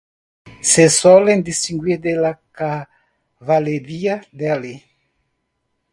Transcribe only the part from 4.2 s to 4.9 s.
"deli".